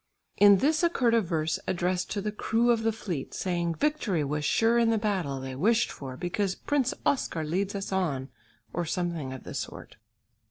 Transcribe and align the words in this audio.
In 0.37 0.57
this 0.57 0.81
occurred 0.81 1.13
a 1.13 1.21
verse 1.21 1.59
addressed 1.67 2.09
to 2.09 2.21
the 2.21 2.31
crew 2.31 2.71
of 2.71 2.81
the 2.81 2.91
fleet, 2.91 3.35
saying 3.35 3.75
victory 3.75 4.23
was 4.23 4.43
sure 4.43 4.79
in 4.79 4.89
the 4.89 4.97
battle 4.97 5.39
they 5.39 5.53
wished 5.55 5.91
for 5.91 6.17
"because 6.17 6.55
Prince 6.55 6.95
Oscar 7.05 7.43
leads 7.43 7.75
us 7.75 7.91
on," 7.91 8.29
or 8.73 8.83
something 8.83 9.31
of 9.31 9.43
the 9.43 9.53
sort. 9.53 9.97